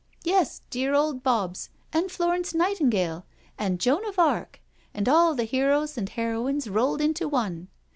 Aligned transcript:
"Yes, 0.23 0.61
dear 0.71 0.95
old 0.95 1.21
Bobs, 1.21 1.69
and 1.93 2.11
Florence 2.11 2.55
Nightingale, 2.55 3.23
and 3.55 3.79
Joan 3.79 4.03
of 4.07 4.17
Arc, 4.17 4.59
and 4.95 5.07
all 5.07 5.35
the 5.35 5.43
heroes 5.43 5.95
and 5.95 6.09
heroines 6.09 6.67
rolled 6.67 7.01
into 7.01 7.27
one. 7.29 7.67